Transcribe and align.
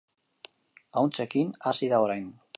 Ahuntzekin 1.01 1.53
hasi 1.71 1.93
da 1.95 2.03
orain. 2.07 2.27